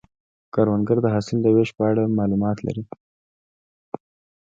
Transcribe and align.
کروندګر 0.53 0.97
د 1.01 1.07
حاصل 1.13 1.37
د 1.41 1.47
ویش 1.55 1.69
په 1.77 1.83
اړه 1.91 2.03
معلومات 2.19 2.57
لري 2.67 2.83